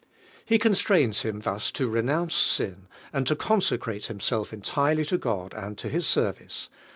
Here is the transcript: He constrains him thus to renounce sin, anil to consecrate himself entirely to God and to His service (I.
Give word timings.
He 0.43 0.57
constrains 0.57 1.21
him 1.21 1.41
thus 1.41 1.69
to 1.73 1.87
renounce 1.87 2.33
sin, 2.33 2.87
anil 3.13 3.23
to 3.27 3.35
consecrate 3.35 4.07
himself 4.07 4.51
entirely 4.51 5.05
to 5.05 5.17
God 5.19 5.53
and 5.53 5.77
to 5.77 5.89
His 5.89 6.07
service 6.07 6.69
(I. 6.71 6.75